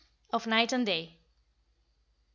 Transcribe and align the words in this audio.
OF 0.33 0.47
NIGHT 0.47 0.73
AND 0.73 0.87
DAY. 0.87 1.05
10. 1.09 1.15